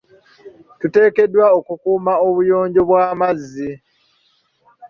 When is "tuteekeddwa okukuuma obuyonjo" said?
0.79-2.81